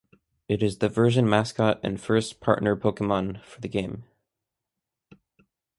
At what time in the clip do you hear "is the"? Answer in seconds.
0.63-0.89